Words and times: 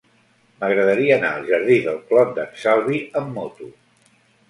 M'agradaria 0.63 1.17
anar 1.19 1.29
al 1.35 1.45
jardí 1.51 1.79
del 1.85 2.01
Clot 2.09 2.35
d'en 2.41 2.53
Salvi 2.65 3.07
amb 3.25 3.35
moto. 3.41 3.73